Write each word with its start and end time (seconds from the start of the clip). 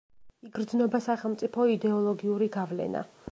იგრძნობა 0.47 1.01
სახელმწიფო 1.07 1.67
იდეოლოგიური 1.75 2.49
გავლენა. 2.59 3.05